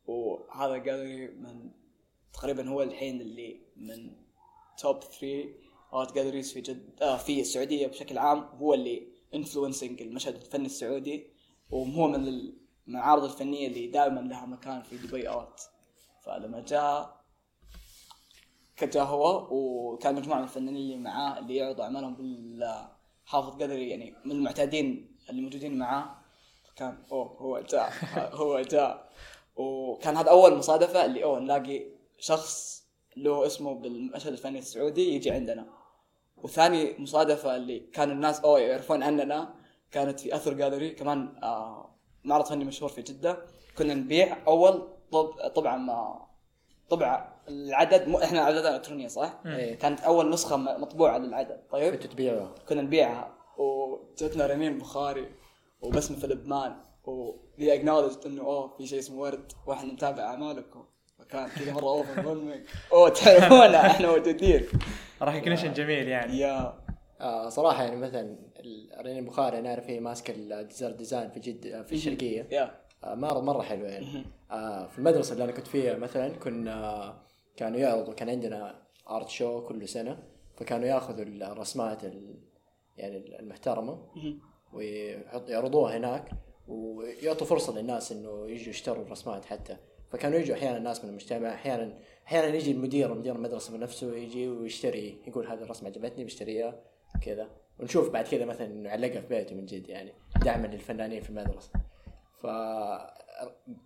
[0.05, 1.71] وهذا جاليري من
[2.33, 4.11] تقريبا هو الحين اللي من
[4.77, 5.45] top 3
[5.93, 8.39] art galleries في جد آه في السعودية بشكل عام.
[8.39, 11.27] هو اللي influencing المشهد الفني السعودي.
[11.69, 12.27] وهو من
[12.87, 15.69] المعارض الفنية اللي دائما لها مكان في دبي آرت.
[16.25, 17.15] فلما جاء
[18.77, 24.15] كان جاء هو وكان مجموعة من الفنانين اللي معاه اللي يعرضوا أعمالهم بالحافظ قدري يعني
[24.25, 26.15] من المعتادين اللي موجودين معاه
[26.75, 27.91] كان أوه هو جاء
[28.41, 29.09] هو جاء.
[29.55, 31.85] وكان هذا أول مصادفة اللي أوه نلاقي
[32.19, 32.83] شخص
[33.17, 35.67] له اسمه بالمشهد الفني السعودي يجي عندنا.
[36.37, 39.55] وثاني مصادفة اللي كان الناس أوه يعرفون عننا
[39.91, 41.94] كانت في أثر جاليري كمان آه
[42.25, 43.37] معرض فني مشهور في جدة
[43.77, 46.25] كنا نبيع أول طب طبعا ما
[46.89, 49.75] طبعا العدد مو إحنا عددنا إلكترونية صح؟ إيه.
[49.75, 53.33] كانت أول نسخة مطبوعة للعدد طيب؟ كنتوا تبيعوها كنا نبيعها.
[53.57, 55.31] وجتنا رنين بخاري
[55.81, 60.85] وبسمة في لبنان ودي اكنولجد إنه أوه في شيء اسمه ورد وإحنا نتابع أعمالكم.
[61.19, 62.47] فكان كذا مرة أوفر
[62.93, 64.65] أوه تعرفونا إحنا موجودين.
[65.21, 66.39] recognition جميل يعني.
[66.39, 66.84] yeah.
[67.21, 68.37] آه صراحة يعني مثلا
[69.01, 72.47] ريني البخاري أنا أعرف هي ماسكة ال Desert Design في جد في الشرقيه
[73.03, 74.05] آه معرض مرة حلو يعني.
[74.51, 77.17] آه في المدرسة اللي أنا كنت فيها مثلا كنا
[77.57, 80.23] كانوا يعرضوا كان عندنا art show كل سنة
[80.57, 82.35] فكانوا يأخذوا الرسمات ال
[82.97, 84.07] يعني المحترمة
[84.73, 86.31] ويعرضوها هناك
[86.67, 89.77] ويعطوا فرصة للناس إنه يجوا يشتروا الرسمات حتى.
[90.11, 91.97] فكانوا يجوا أحيانا ناس من المجتمع أحيانا
[92.27, 96.79] أحيانا يجي المدير مدير المدرسة بنفسه يجي ويشتري يقول هذه الرسمة عجبتني بشتريها.
[97.21, 97.47] كذا.
[97.79, 101.69] ونشوف بعد كذا مثلا إنه يعلقها في بيته من جد يعني دعما للفنانين في المدرسة.
[102.41, 102.47] ف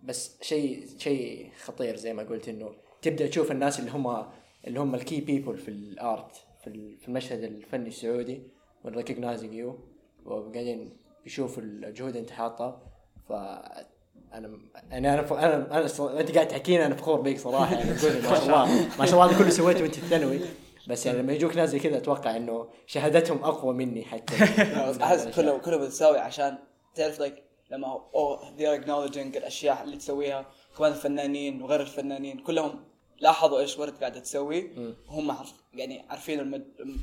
[0.02, 2.70] بس شيء شيء خطير زي ما قلت إنه
[3.02, 4.26] تبدأ تشوف الناس اللي هم
[4.66, 8.42] اللي هم ال key people في ال art في ال- في المشهد الفني السعودي
[8.84, 9.78] و recognizing you
[10.24, 12.82] وقاعدين يشوفوا الجهود اللي أنت حاطها.
[13.28, 14.58] ف أنا
[14.92, 18.42] أنا أنا أنا, أنا ص- أنت قاعد تحكينا أنا فخور بيك صراحة يعني ما شاء
[18.42, 20.40] الله ما شاء الله هذا كله سويته وأنت في الثانوي
[20.88, 24.34] بس يعني لما يجوك ناس زي كذا أتوقع إنه شهادتهم أقوى مني حتى.
[25.04, 26.58] أحس كله كله بتساوي عشان
[26.94, 30.46] تعرف لايك لما اوه they are acknowledging الأشياء اللي تسويها
[30.78, 32.84] كمان الفنانين وغير الفنانين كلهم
[33.20, 34.70] لاحظوا إيش ورد قاعدة تسوي.
[35.08, 36.96] وهم عارف يعني عارفين المج-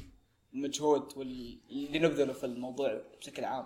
[0.54, 3.66] المجهود واللي نبذله في الموضوع بشكل عام.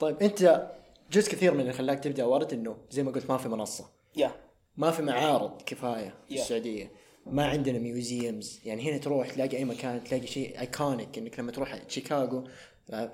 [0.00, 0.70] طيب أنت
[1.12, 3.84] جزء كثير من اللي خلاك تبدأ ورد إنه زي ما قلت ما في منصة.
[4.16, 4.30] yeah
[4.76, 6.40] ما في معارض كفاية في Yeah.
[6.40, 6.90] السعودية.
[7.26, 11.88] ما عندنا museums يعني هنا تروح تلاقي أي مكان تلاقي شيء iconic إنك لما تروح
[11.88, 12.44] شيكاغو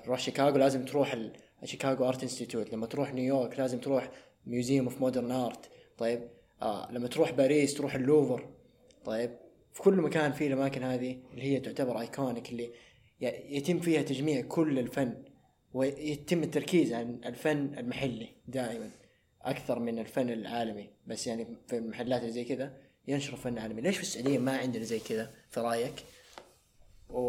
[0.03, 1.17] تروح شيكاغو لازم تروح
[1.63, 4.11] Chicago Art Institute لما تروح نيويورك لازم تروح
[4.47, 6.27] Museum of Modern Art طيب؟
[6.61, 8.49] آه لما تروح باريس تروح اللوفر
[9.05, 9.31] طيب؟
[9.73, 12.69] في كل مكان في الأماكن هذه اللي هي تعتبر iconic اللي
[13.49, 15.23] يتم فيها تجميع كل الفن
[15.73, 18.89] ويتم التركيز عن الفن المحلي دائما
[19.41, 20.89] أكثر من الفن العالمي.
[21.07, 22.73] بس يعني في المحلات زي كذا
[23.07, 23.81] ينشروا فن عالمي.
[23.81, 26.05] ليش في السعودية ما عندنا زي كذا؟ في رأيك؟
[27.09, 27.19] و...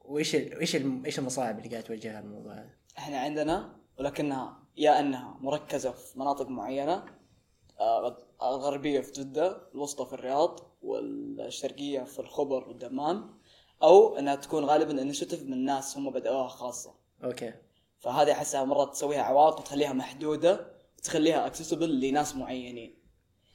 [0.00, 0.60] وإيش ال...
[0.60, 1.04] إيش ال...
[1.04, 6.48] إيش المصاعب اللي قاعد تواجهها الموضوع هذا؟ إحنا عندنا ولكنها يا أنها مركزة في مناطق
[6.48, 7.04] معينة
[7.80, 13.38] آه، الغربية في جدة الوسطى في الرياض والشرقية في الخبر والدمام
[13.82, 16.94] أو أنها تكون غالبا initiative من ناس هم بدأوها خاصة.
[17.24, 17.54] okay.
[17.98, 23.01] فهذه أحسها مرات تسويها عوائق وتخليها محدودة وتخليها accessible لناس معينين.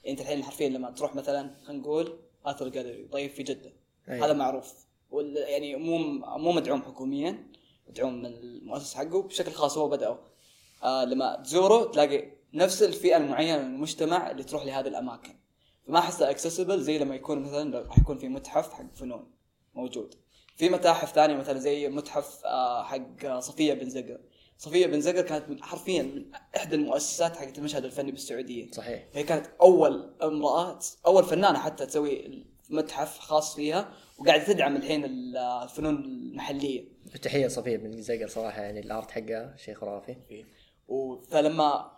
[0.08, 3.74] يعني انت الحين حرفيا لما تروح مثلا خلينا نقول اثر جاليري طيب في جدة.
[4.10, 4.26] أيوة.
[4.26, 4.74] هذا معروف.
[5.12, 5.98] وال- يعني مو
[6.38, 7.48] مو مدعوم حكوميا
[7.90, 10.20] مدعوم من المؤسس حقه بشكل خاص هو بدأه.
[10.84, 15.36] آه لما تزوره تلاقي نفس الفئة المعينة من المجتمع اللي تروح لهذه الأماكن.
[15.88, 19.32] فما احسها اكسسبل زي لما يكون مثلا راح يكون في متحف حق فنون
[19.76, 20.16] موجود.
[20.56, 24.20] في متاحف ثانية مثلا زي متحف آه، حق صفية بن زقر.
[24.58, 26.26] صفية بن زقر كانت من حرفيا من
[26.58, 28.72] إحدى المؤسسات حقت المشهد الفني بالسعودية.
[28.72, 29.06] صحيح.
[29.14, 35.06] هي كانت أول امرأة أول فنانة حتى تسوي متحف خاص فيها وقاعدة تدعم الحين
[35.38, 36.86] الفنون المحلية.
[37.22, 40.16] تحيه صفية بن زقر صراحة يعني الآرت حقها شيء خرافي
[40.88, 41.92] و- فلما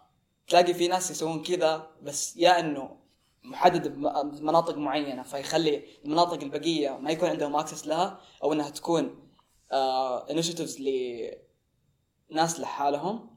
[0.47, 2.99] تلاقي في ناس يسوون كذا بس yeah إنه
[3.43, 9.29] محدد بم- بمناطق معينة فيخلي المناطق البقية ما يكون عندهم access لها أو إنها تكون
[10.31, 10.77] initiatives
[12.29, 13.29] لناس لحالهم.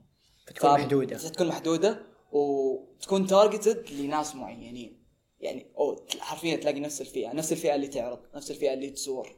[0.46, 1.16] فتكون ف- محدودة.
[1.18, 5.02] تكون محدودة وتكون targeted لناس معينين
[5.40, 7.32] يعني أو حرفيا تلاقي نفس الفئة.
[7.32, 8.18] نفس الفئة اللي تعرض.
[8.34, 9.36] نفس الفئة اللي تزور.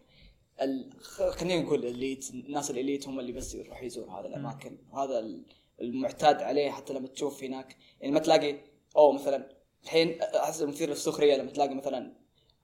[0.62, 0.90] ال...
[1.30, 4.78] خلينا نقول ال elite الناس ال elite هم اللي بس يروح يزور هذه الأماكن.
[4.92, 5.44] وهذا ال-
[5.80, 7.76] المعتاد عليه حتى لما تشوف هناك.
[8.00, 8.56] يعني ما تلاقي
[8.96, 9.48] أو مثلا
[9.84, 12.12] الحين أحس مثير للسخرية لما تلاقي مثلا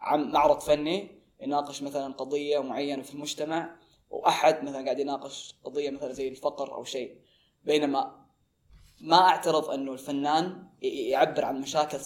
[0.00, 1.08] عم معرض فني
[1.40, 3.79] يناقش مثلا قضية معينة في المجتمع.
[4.10, 7.16] وأحد مثلا قاعد يناقش قضية مثلا زي الفقر أو شيء.
[7.64, 8.26] بينما
[9.00, 11.98] ما أعترض إنه الفنان يعبر عن مشاكل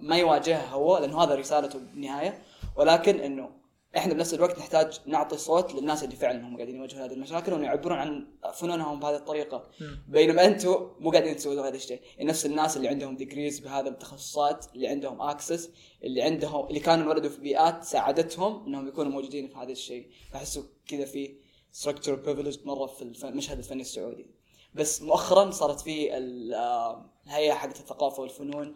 [0.00, 2.42] ما يواجهها هو لأنه هذا رسالته بالنهاية.
[2.76, 3.61] ولكن إنه
[3.96, 7.64] إحنا بنفس الوقت نحتاج نعطي صوت للناس اللي فعلا هم قاعدين يواجهون هذه المشاكل وانه
[7.64, 9.70] يعبرون عن فنونهم بهذه الطريقة.
[10.08, 12.00] بينما أنتم مو قاعدين تسوون هذا الشيء.
[12.20, 15.70] نفس الناس اللي عندهم degrees بهذا التخصصات اللي عندهم access
[16.04, 20.08] اللي عندهم اللي كانوا انولدوا في بيئات ساعدتهم إنهم يكونوا موجودين في هذا الشيء.
[20.32, 21.36] فاحسوا كذا في
[21.72, 24.26] structure privilege مرة في المشهد الفني السعودي.
[24.74, 28.72] بس مؤخرا صارت في آه، الهيئة حقت الثقافة والفنون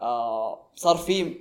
[0.00, 1.36] آه، صار في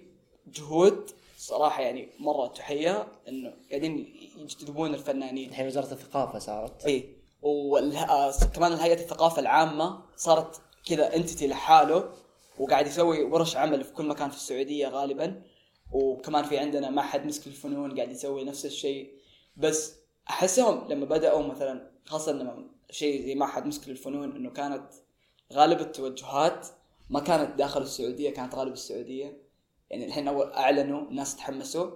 [0.48, 5.50] جهود صراحة يعني مرة تحية إنه قاعدين يجذبون الفنانين.
[5.50, 6.86] الحين وزارة الثقافة صارت.
[6.86, 7.16] إي.
[7.42, 12.14] وكمان الهيئة الثقافة العامة صارت كذا انتيتي لحاله
[12.60, 15.42] وقاعد يسوي ورش عمل في كل مكان في السعودية غالبا.
[15.92, 19.14] وكمان في عندنا معهد مسك الفنون قاعد يسوي نفس الشيء.
[19.58, 19.96] بس
[20.30, 24.92] أحسهم لما بدأوا مثلا خاصة لما شيء زي معهد مسك الفنون إنه كانت
[25.54, 26.68] غالب التوجهات
[27.10, 29.49] ما كانت داخل السعودية كانت غالب السعودية.
[29.90, 31.92] يعني الحين أول أعلنوا الناس تحمسوا.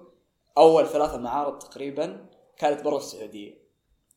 [0.58, 2.25] أول ثلاثة معارض تقريبا
[2.58, 3.63] كانت برا السعودية.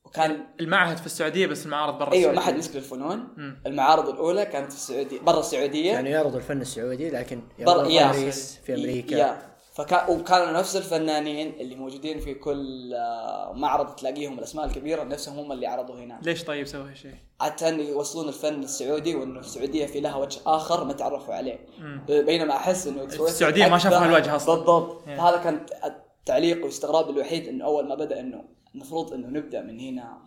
[0.04, 2.32] وكان المعهد في السعودية بس المعارض برا أيوه.
[2.32, 3.28] معهد مسك الفنون.
[3.36, 3.62] مم.
[3.66, 5.92] المعارض الأولى كانت في السعودية برا السعودية.
[5.92, 9.16] كانوا يعرضوا الفن السعودي لكن باريس في أمريكا.
[9.16, 9.55] يا.
[9.76, 15.52] فكان وكانوا نفس الفنانين اللي موجودين في كل آه، معرض تلاقيهم الأسماء الكبيرة نفسهم هم
[15.52, 20.16] اللي عرضوا هناك ليش طيب سووا هالشيء؟ عشان يوصلون الفن السعودي وإنه السعودية في لها
[20.16, 22.04] وجه آخر ما تعرفوا عليه مم.
[22.08, 24.54] بينما أحس إنه السويس السعودية ما شافوا هالوجه أصلاً.
[24.54, 25.08] بالضبط Yeah.
[25.08, 30.18] هذا كان التعليق والاستغراب الوحيد إنه أول ما بدأ إنه المفروض إنه نبدأ من هنا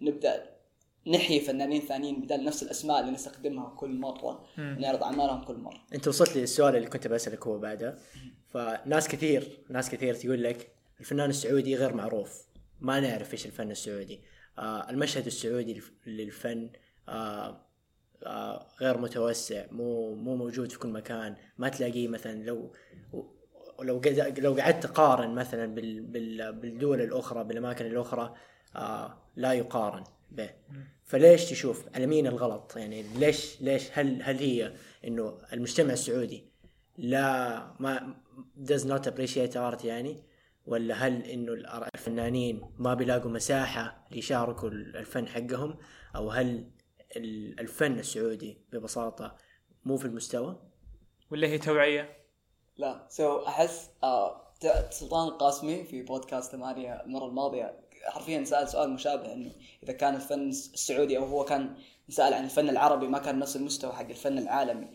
[0.00, 0.54] نبدأ
[1.06, 4.76] نحيي فنانين ثانيين بدل نفس الأسماء اللي نستخدمها كل مرة مم.
[4.80, 7.98] نعرض أعمالهم كل مرة أنت وصلت لي السؤال اللي كنت بسألك هو بعده
[8.54, 10.68] فناس كثير ناس كثير تقول لك
[11.00, 12.46] الفنان السعودي غير معروف.
[12.80, 14.20] ما نعرف إيش الفن السعودي.
[14.58, 16.70] آه المشهد السعودي للف- للفن
[17.08, 17.60] آه
[18.22, 21.36] آه غير متوسع مو مو موجود في كل مكان.
[21.58, 22.72] ما تلاقيه مثلا لو
[23.82, 24.02] لو
[24.38, 28.34] لو قعدت تقارن مثلا بال بالدول الأخرى بالأماكن الأخرى
[28.76, 30.50] آه لا يقارن به.
[31.04, 34.72] فليش تشوف على مين الغلط؟ يعني ليش ليش هل هل هي
[35.04, 36.44] إنه المجتمع السعودي
[36.98, 38.14] لا ما
[38.64, 40.22] does not appreciate art يعني؟
[40.66, 41.52] ولا هل إنه
[41.94, 45.76] الفنانين ما بيلاقوا مساحة ليشاركوا الفن حقهم؟
[46.16, 46.70] أو هل
[47.16, 49.36] ال- الفن السعودي ببساطة
[49.84, 50.62] مو في المستوى؟
[51.30, 52.16] ولا هي توعية؟
[52.76, 53.06] لا.
[53.10, 59.32] سو أحس آه ت- سلطان القاسمي في بودكاست ثمانية المرة الماضية حرفيا سأل سؤال مشابه
[59.32, 59.50] إنه
[59.82, 61.74] إذا كان الفن السعودي أو هو كان
[62.08, 64.88] سأل عن الفن العربي ما كان نفس المستوى حق الفن العالمي.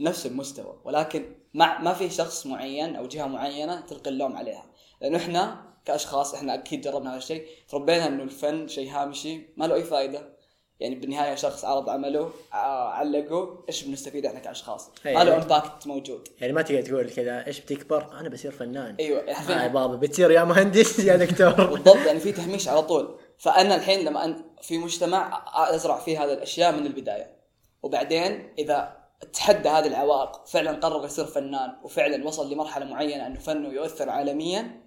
[0.00, 0.80] نفس المستوى.
[0.84, 4.64] ولكن ما ما في شخص معين أو جهة معينة تلقي اللوم عليها.
[5.00, 9.74] لأنه إحنا كأشخاص إحنا أكيد جربنا هذا الشيء تربينا إنه الفن شيء هامشي ما له
[9.74, 10.40] أي فائده
[10.80, 14.90] يعني بالنهاية شخص عرض عمله علقه إيش بنستفيد إحنا كأشخاص.
[15.04, 16.28] ما له امباكت موجود.
[16.40, 18.96] يعني ما تقدر تقول كذا إيش بتكبر؟ أنا بصير فنان.
[19.00, 21.64] أيوه آه يا بابا بتصير يا مهندس يا دكتور.
[21.74, 23.18] بالضبط يعني في تهميش على طول.
[23.38, 27.36] فأنا الحين لما أن في مجتمع أزرع فيه هذه الأشياء من البداية.
[27.82, 28.99] وبعدين إذا
[29.32, 34.80] تحدى هذه العوائق فعلا قرر يصير فنان وفعلا وصل لمرحلة معينة إنه فنه يؤثر عالميا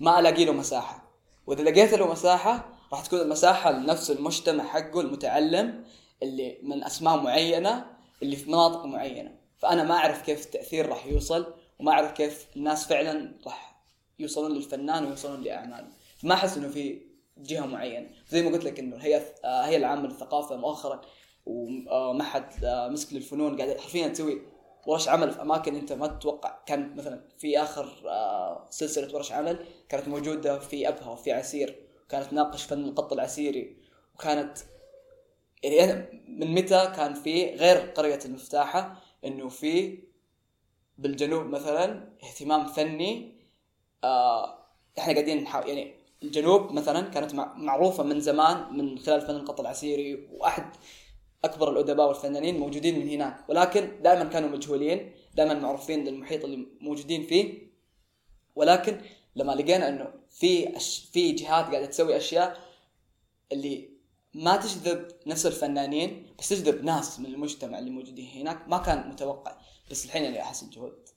[0.00, 1.12] ما الاقي له مساحة.
[1.46, 5.84] وإذا لقيت له مساحة راح تكون المساحة لنفس المجتمع حقه المتعلم
[6.22, 7.86] اللي من أسماء معينة
[8.22, 9.34] اللي في مناطق معينة.
[9.58, 13.82] فأنا ما أعرف كيف التأثير راح يوصل وما أعرف كيف الناس فعلا راح
[14.18, 15.88] يوصلون للفنان ويوصلون لأعماله.
[16.22, 17.02] ما أحس إنه في
[17.38, 18.08] جهة معينة.
[18.28, 21.00] زي ما قلت لك إنه الهيئه آه، هي العامه للثقافه مؤخرا.
[21.46, 24.42] ومعهد آه، مسك للفنون قاعد حرفيا تسوي
[24.86, 26.58] ورش عمل في أماكن أنت ما تتوقع.
[26.66, 31.76] كان مثلا في آخر آه، سلسلة ورش عمل كانت موجودة في أبها وفي عسير.
[32.08, 33.76] كانت تناقش فن القط العسيري.
[34.14, 34.58] وكانت
[35.62, 39.98] يعني أنا من متى كان في غير قرية المفتاحة إنه في
[40.98, 43.32] بالجنوب مثلا اهتمام فني
[44.04, 44.58] آه
[44.98, 49.60] إحنا قاعدين نحاول يعني الجنوب مثلا كانت مع- معروفة من زمان من خلال فن القط
[49.60, 50.28] العسيري.
[50.32, 50.64] وأحد
[51.44, 53.48] أكبر الأدباء والفنانين موجودين من هناك.
[53.48, 57.66] ولكن دائما كانوا مجهولين دائما معروفين للمحيط اللي موجودين فيه.
[58.54, 59.00] ولكن
[59.36, 61.08] لما لقينا إنه في أش...
[61.12, 62.60] في جهات قاعدة تسوي أشياء
[63.52, 63.88] اللي
[64.34, 69.56] ما تجذب نفس الفنانين بس تجذب ناس من المجتمع اللي موجودين هناك ما كان متوقع.
[69.90, 71.08] بس الحين يعني أحس الجهود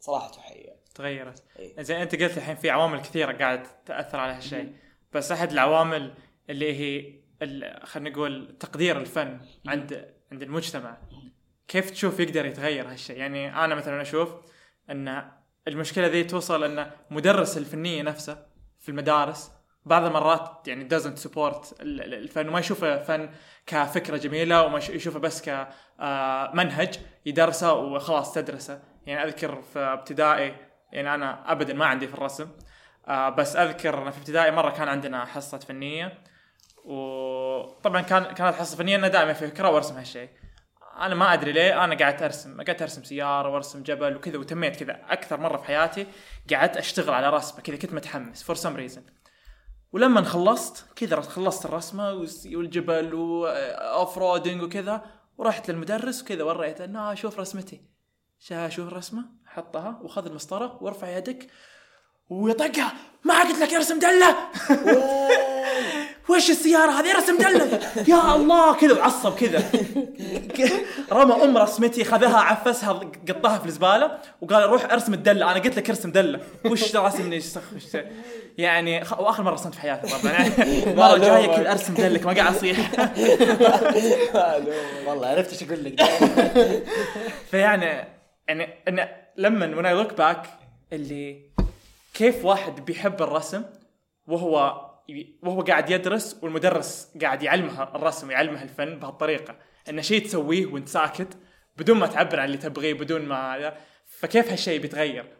[0.00, 0.76] صراحة تحية.
[0.94, 1.42] تغيرت.
[1.58, 1.82] إيه.
[1.82, 4.72] زين أنت قلت الحين في عوامل كثيرة قاعد تأثر على هالشيء.
[5.12, 6.14] بس أحد العوامل
[6.50, 7.23] اللي هي
[7.84, 10.96] خلينا نقول تقدير الفن عند عند المجتمع.
[11.68, 14.34] كيف تشوف يقدر يتغير هالشيء؟ يعني أنا مثلا أشوف
[14.90, 15.30] إن
[15.68, 18.46] المشكلة ذي توصل إن مدرس الفنية نفسه
[18.80, 19.52] في المدارس
[19.86, 23.30] بعض المرات يعني doesn't support ال- ال- الفن وما يشوفه فن
[23.66, 26.94] كفكرة جميلة وما يش- يشوفه بس كمنهج
[27.26, 28.82] يدرسه وخلاص تدرسه.
[29.06, 30.56] يعني أذكر في ابتدائي
[30.92, 32.48] يعني أنا ابدا ما عندي في الرسم
[33.08, 36.18] آه بس أذكر في ابتدائي مرة كان عندنا حصة فنية
[36.84, 40.28] وطبعا كان كانت حصه فنيه أنا دائما في فكره وأرسم هالشيء.
[41.00, 45.00] أنا ما أدري ليه أنا قعدت أرسم قعدت أرسم سيارة وأرسم جبل وكذا وتميت كذا
[45.08, 46.06] أكثر مرة في حياتي
[46.50, 49.02] قعدت أشتغل على رسمة كذا كنت متحمس for some reason
[49.92, 52.12] ولما خلصت كذا خلصت الرسمة
[52.46, 55.04] والجبل و off-roading وكذا
[55.38, 57.94] ورحت للمدرس وكذا وريته إنه شوف رسمتي.
[58.68, 61.46] شوف الرسمة حطها وخذ المسطرة وارفع يدك
[62.30, 62.92] ويطقها.
[63.24, 64.36] ما قلت لك ارسم دلة؟
[66.28, 69.62] وش السيارة هذه رسم دلة؟ يا الله كذا وعصب كذا.
[71.12, 72.92] رمى أم رسمتي خذها عفسها
[73.28, 75.52] قطها في الزبالة وقال روح ارسم الدلة.
[75.52, 76.40] أنا قلت لك ارسم دلة.
[76.64, 77.40] وش راسمني
[78.58, 79.20] يعني خ...
[79.20, 80.50] وآخر مرة رسمت في حياتي طبعا.
[81.08, 82.90] مرة جاية كذا أرسم دلك ما قاعد أصيح.
[85.06, 86.02] والله عرفت إيش أقول لك.
[87.50, 88.08] فيعني
[88.48, 88.68] يعني
[89.36, 90.48] لما when I look back
[90.92, 91.54] اللي
[92.14, 93.64] كيف واحد بيحب الرسم
[94.26, 94.80] وهو
[95.42, 99.56] وهو قاعد يدرس والمدرس قاعد يعلمه الرسم ويعلمه الفن بهالطريقة
[99.88, 101.28] إنه شيء تسويه وأنت ساكت
[101.76, 103.74] بدون ما تعبر عن اللي تبغيه بدون ما
[104.06, 105.36] فكيف هالشيء بيتغير؟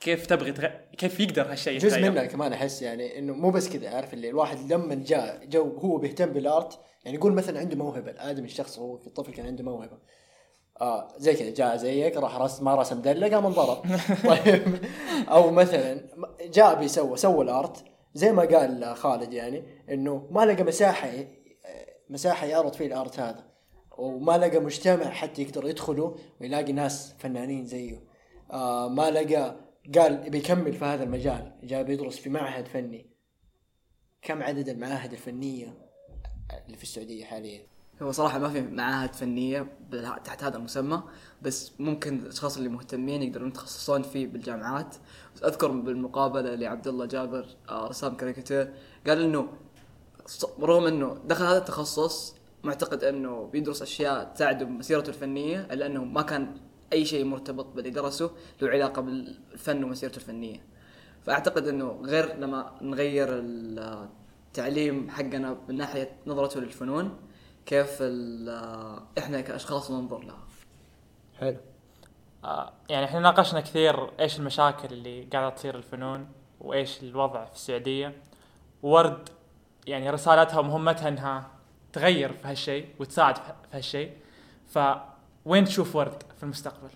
[0.00, 0.68] كيف تبغي تغ...
[0.98, 4.30] كيف يقدر هالشيء جزء يتغير؟ منها كمان أحس يعني إنه مو بس كذا عارف اللي
[4.30, 8.96] الواحد لما جاء جو هو بيهتم بالآرت يعني يقول مثلا عنده موهبة الادم الشخص هو
[8.96, 9.98] الطفل كان عنده موهبة
[10.80, 13.82] آه زي كذا جاء زيك راح رسم ما رسم دلة قام انضرب.
[14.30, 14.84] طيب.
[15.28, 16.00] أو مثلا
[16.40, 17.84] جاء بيسوى سوى الأرت
[18.14, 21.10] زي ما قال خالد يعني إنه ما لقى مساحة
[22.10, 23.44] مساحة يعرض فيه الأرت هذا
[23.98, 28.02] وما لقى مجتمع حتى يقدر يدخله ويلاقي ناس فنانين زيه.
[28.50, 29.56] آه ما لقى
[29.94, 33.10] قال بيكمل في هذا المجال جاء بيدرس في معهد فني.
[34.22, 35.74] كم عدد المعاهد الفنية
[36.66, 39.66] اللي في السعودية حاليا؟ هو صراحة ما في معاهد فنية
[40.24, 41.02] تحت هذا المسمى
[41.42, 44.96] بس ممكن الأشخاص اللي مهتمين يقدرون يتخصصون فيه بالجامعات.
[45.36, 48.72] بس أذكر بالمقابلة لعبد الله جابر آه، رسام كاريكاتير
[49.06, 49.48] قال إنه
[50.60, 56.22] رغم إنه دخل هذا التخصص معتقد إنه بيدرس أشياء تساعده بمسيرته الفنية إلا إنه ما
[56.22, 56.56] كان
[56.92, 58.30] أي شيء مرتبط باللي درسه
[58.62, 60.60] له علاقة بالفن ومسيرته الفنية.
[61.22, 67.25] فأعتقد إنه غير لما نغير التعليم حقنا من ناحية نظرته للفنون
[67.66, 70.38] كيف ال- إحنا كأشخاص ننظر لها.
[71.40, 71.56] حلو.
[72.44, 76.28] آه، يعني إحنا ناقشنا كثير إيش المشاكل اللي قاعدة تصير الفنون
[76.60, 78.22] وإيش الوضع في السعودية.
[78.82, 79.28] ورد
[79.86, 81.50] يعني رسالتها ومهمتها إنها
[81.92, 84.12] تغير في هالشيء وتساعد في هالشيء.
[84.66, 86.90] فوين تشوف ورد في المستقبل؟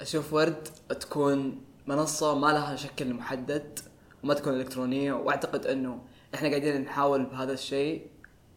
[0.00, 3.78] أشوف ورد تكون منصة ما لها شكل محدد
[4.24, 5.98] وما تكون إلكترونية وأعتقد إنه
[6.34, 8.06] إحنا قاعدين نحاول بهذا الشيء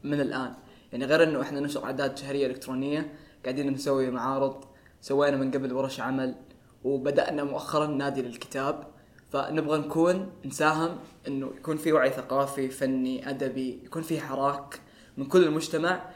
[0.04, 0.54] من الآن.
[0.92, 4.64] يعني غير إنه إحنا ننشر أعداد شهرية إلكترونية قاعدين نسوي معارض
[5.02, 6.36] سوينا من قبل ورش عمل
[6.84, 8.88] وبدأنا مؤخرا نادي للكتاب
[9.32, 14.80] فنبغى نكون نساهم إنه يكون في وعي ثقافي فني أدبي يكون في حراك
[15.18, 16.10] من كل المجتمع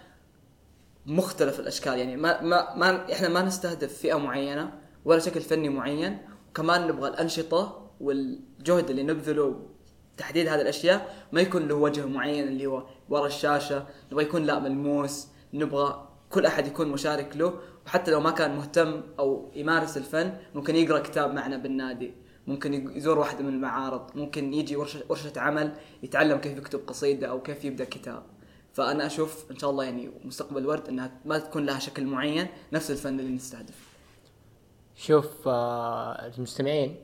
[1.06, 2.00] مختلف الأشكال.
[2.00, 4.74] يعني ما ما ما إحنا ما نستهدف فئة معينة
[5.06, 6.18] ولا شكل فني معين
[6.50, 9.75] وكمان نبغى الأنشطة والجهد اللي نبذله
[10.18, 14.60] تحديد هذه الأشياء ما يكون له وجه معين اللي هو ورا الشاشة نبغى يكون لا
[14.60, 17.54] ملموس نبغى كل أحد يكون مشارك له
[17.86, 22.14] وحتى لو ما كان مهتم أو يمارس الفن ممكن يقرأ كتاب معنا بالنادي
[22.48, 25.72] ممكن يزور واحدة من المعارض ممكن يجي ورشه ورشة عمل
[26.04, 28.24] يتعلم كيف يكتب قصيدة أو كيف يبدأ كتاب.
[28.74, 32.92] فأنا أشوف إن شاء الله يعني مستقبل ورد إنها ما تكون لها شكل معين نفس
[32.92, 33.96] الفن اللي نستهدف
[34.96, 36.96] شوف آه المستمعين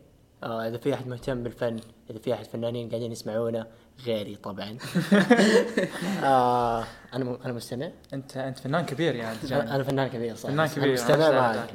[0.44, 1.80] آه إذا في أحد مهتم بالفن
[2.12, 3.68] إذا في أحد فنانين قاعدين يسمعونا
[4.06, 4.78] غيري طبعا.
[6.24, 7.90] آه أنا م- أنا مستمع.
[8.14, 9.38] أنت أنت فنان كبير يعني.
[9.52, 10.50] أنا فنان كبير صح.
[10.50, 11.70] فنان كبير، أنا مستمع معك.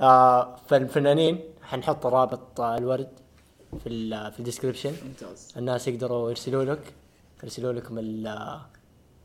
[0.00, 3.08] آه فالفنانين حنحط رابط آه الورد
[3.82, 5.52] في ال في الديسكربشن ممتاز.
[5.56, 6.92] الناس يقدروا يرسلوا لك
[7.42, 8.58] يرسلوا لكم ال-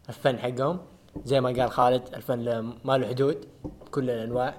[0.09, 0.79] الفن حقهم.
[1.25, 3.37] زي ما قال خالد الفن ما له حدود
[3.85, 4.53] بكل الأنواع.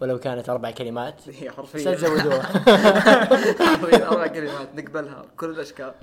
[0.00, 1.28] ولو كانت أربع كلمات.
[1.28, 2.42] هي بس حرفيا تزودوها
[3.68, 5.94] حرفيا أربع كلمات نقبلها كل الأشكال.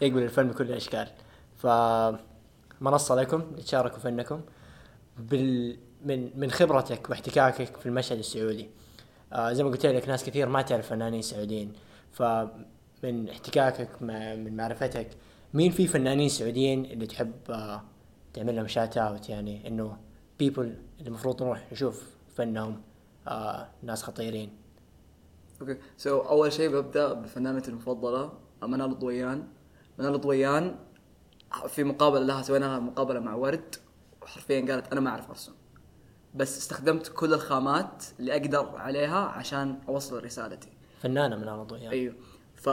[0.00, 1.08] يقبل الفن بكل الأشكال.
[1.56, 1.66] ف
[2.80, 4.40] منصه لكم تشاركوا فنكم
[5.18, 8.70] بال من من خبرتك واحتكاكك في المشهد السعودي.
[9.32, 11.72] آه زي ما قلت لك ناس كثير ما تعرف فنانين سعوديين.
[12.12, 15.08] فمن احتكاكك مع من معرفتك
[15.54, 17.82] مين في فنانين سعوديين اللي تحب آه
[18.34, 19.96] تعمل لهم شات اوت يعني إنه
[20.38, 22.80] people اللي المفروض نروح نشوف فنهم.
[23.28, 24.56] آه ناس خطيرين.
[25.60, 25.78] okay.
[25.96, 28.32] so أول شيء ببدأ بفنانتي المفضلة
[28.62, 29.48] منال الضويان
[29.98, 30.76] منال الضويان
[31.68, 33.74] في مقابله لها سوينا مقابلة مع ورد
[34.22, 35.52] وحرفيا قالت أنا ما أعرف أرسم.
[36.34, 40.68] بس استخدمت كل الخامات اللي أقدر عليها عشان أوصل رسالتي.
[41.00, 41.90] فنانة من يعني.
[41.90, 42.14] أيوه.
[42.54, 42.70] ف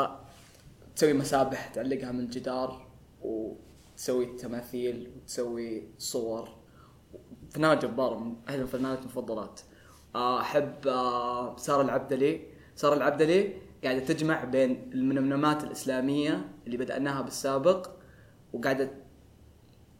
[0.95, 2.87] تسوي مسابح تعلقها من الجدار
[3.21, 6.49] وتسوي تماثيل وتسوي صور.
[7.49, 9.61] فنانة جبارة من احد الفنانات المفضلات.
[10.15, 12.41] أحب آه، سارة العبدلي.
[12.75, 13.53] سارة العبدلي
[13.83, 17.89] قاعدة تجمع بين المنمنمات الإسلامية اللي بدأناها بالسابق
[18.53, 18.91] وقاعدة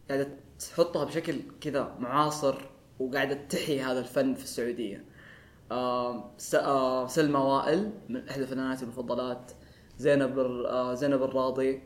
[0.09, 2.55] قاعدة تحطها بشكل كذا معاصر
[2.99, 5.05] وقاعدة تحيي هذا الفن في السعودية.
[5.72, 9.51] آه آه سلمى وائل من إحدى الفنانات المفضلات.
[9.97, 11.82] زينب آه، زينب الراضي.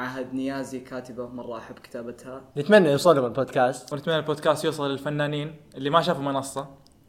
[0.00, 3.92] عهد نيازي كاتبة مره احب كتابتها نتمنى يوصلوا البودكاست.
[3.92, 6.68] ونتمنى البودكاست يوصل للفنانين اللي ما شافوا منصة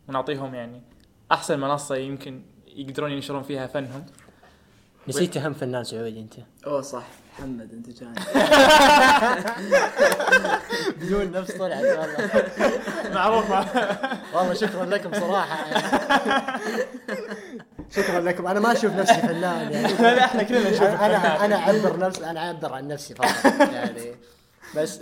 [0.09, 0.81] ونعطيهم يعني
[1.31, 4.05] أحسن منصة يمكن يقدرون ينشرون فيها فنهم.
[5.07, 6.33] نسيت اهم فنان سعودي أنت.
[6.67, 7.03] أوه صح.
[7.39, 8.15] محمد أنت جاني
[11.01, 12.43] بدون نفس طلعت والله
[13.13, 13.51] معروف.
[14.35, 15.67] والله شكرا لكم صراحة.
[15.67, 16.83] يعني.
[17.95, 18.47] شكرا لكم.
[18.47, 19.93] أنا ما أشوف نفسي فنان يعني.
[20.01, 21.45] لا لا إحنا كلنا نشوف أنا.
[21.45, 23.45] أنا أعبر نفسي أنا أعبر عن نفسي فقط.
[23.73, 24.15] يعني.
[24.75, 24.99] بس.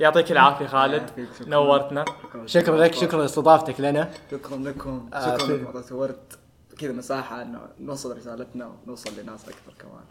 [0.00, 1.26] يعطيك العافية خالد.
[1.46, 2.04] نورتنا.
[2.46, 2.76] شكرا.
[2.76, 4.10] لك شكرا لاستضافتك لنا.
[4.30, 5.10] شكرا لكم.
[5.14, 6.32] آه، شكرا اعطيتوا ورد
[6.82, 10.04] كذا مساحة إنه نوصل رسالتنا ونوصل لناس أكثر كمان.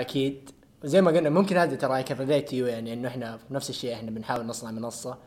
[0.00, 0.50] أكيد.
[0.84, 4.46] زي ما قلنا ممكن هذا ترى كان يو يعني إنه إحنا نفس الشيء إحنا بنحاول
[4.46, 5.18] نصنع منصة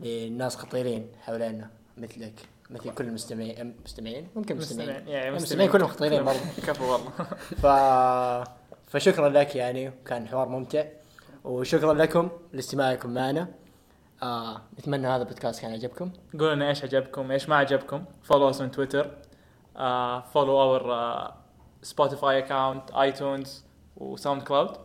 [0.00, 2.32] للناس خطيرين حوالينا مثلك
[2.70, 4.90] مثل كل المستمعين مستمعين؟ ممكن مستمعين.
[4.90, 7.10] مستمعين يعني المستمعين كلهم خطيرين برضه كفو والله.
[7.62, 7.66] ف...
[8.86, 10.84] فشكرا لك يعني كان حوار ممتع.
[11.44, 13.48] وشكرا لكم لاستماعكم معنا.
[14.22, 16.10] آه نتمنى هذا البودكاست كان عجبكم.
[16.32, 18.04] قولوا لنا إيش عجبكم إيش ما عجبكم.
[18.22, 19.10] follow us Twitter
[20.32, 21.32] follow our
[21.82, 23.64] Spotify account iTunes
[23.96, 24.76] و SoundCloud.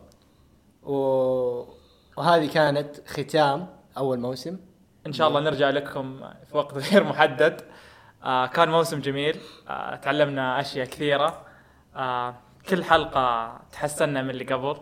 [2.16, 3.68] وهذه كانت ختام
[3.98, 4.56] أول موسم.
[5.06, 6.20] إن شاء الله نرجع لكم
[6.50, 7.60] في وقت غير محدد.
[8.24, 9.36] آه كان موسم جميل.
[9.68, 11.46] آه تعلمنا أشياء كثيرة.
[11.96, 12.34] آه
[12.68, 14.76] كل حلقة تحسنا من اللي قبل.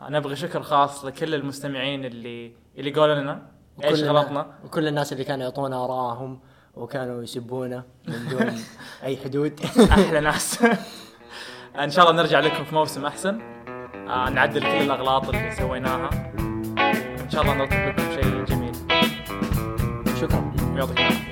[0.00, 3.46] آه نبغي شكر خاص لكل المستمعين اللي اللي قالوا لنا.
[3.84, 6.40] إيش وكل غلطنا؟ وكل الناس اللي كانوا يعطونا آرائهم.
[6.76, 8.54] وكانوا يسبونا من دون
[9.04, 9.60] أي حدود.
[9.90, 10.58] أحلى ناس.
[11.84, 13.40] إن شاء الله نرجع لكم في موسم أحسن.
[14.08, 16.10] آه نعدل كل الأغلاط اللي سويناها.
[17.24, 18.74] إن شاء الله نرتب لكم شيء جميل.
[20.20, 20.52] شكرا.
[20.76, 21.25] يعطيكم العافية.